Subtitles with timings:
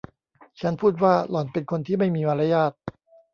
[0.61, 2.71] ฉันพูดว่า”หล่อนเป็นคนที่ไม่มีมารยาท”